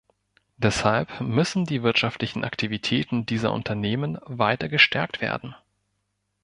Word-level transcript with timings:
Deshalb 0.57 1.19
müssen 1.21 1.65
die 1.65 1.83
wirtschaftlichen 1.83 2.43
Aktivitäten 2.43 3.27
dieser 3.27 3.53
Unternehmen 3.53 4.17
weiter 4.25 4.67
gestärkt 4.67 5.21
werden. 5.21 5.55